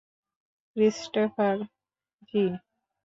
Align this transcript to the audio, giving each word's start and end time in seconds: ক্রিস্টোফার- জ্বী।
ক্রিস্টোফার- 0.75 1.57
জ্বী। 2.29 2.43